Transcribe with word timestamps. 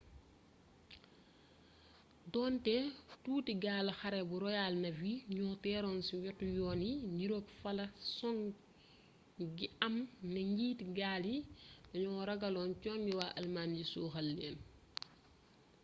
donte 2.33 2.75
tuuti 3.23 3.53
gaalu 3.63 3.91
xare 3.99 4.19
bu 4.29 4.35
royal 4.45 4.73
navy 4.85 5.13
ñoo 5.35 5.53
teeroon 5.63 5.99
ci 6.07 6.13
wetu 6.23 6.45
yoon 6.57 6.79
yi 6.89 6.93
niroog 7.17 7.45
fala 7.61 7.85
song 8.17 8.41
gi 9.57 9.67
am 9.87 9.95
ne 10.33 10.41
njiiti 10.51 10.83
gaal 10.97 11.23
yi 11.33 11.37
danoo 11.91 12.21
ragaloon 12.29 12.71
congi 12.83 13.11
waa 13.19 13.35
almaañ 13.39 13.69
yi 13.79 13.83
suuxal 13.91 14.27
leen 14.39 14.57